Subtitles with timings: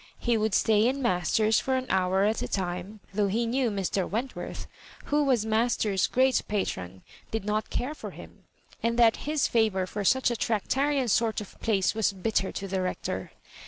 [0.17, 3.69] He would stay in Mas ters's for an hour at a time, though he knew
[3.69, 4.09] Mr.
[4.09, 4.65] Wentworth,
[5.05, 8.45] who was Masters's great patron, did not care for him,
[8.81, 12.81] and that his favour for such a Tractarian sort of place was bitter to the
[12.81, 13.33] Rector.